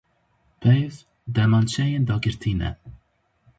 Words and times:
Peyv, 0.61 0.93
demançeyên 1.37 2.03
dagirtî 2.09 2.53
ne. 2.59 2.71